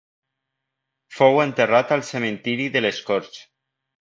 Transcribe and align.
Fou 1.17 1.37
enterrat 1.43 1.93
al 1.97 2.03
Cementiri 2.09 2.67
de 2.79 2.83
les 2.89 3.03
Corts. 3.13 3.39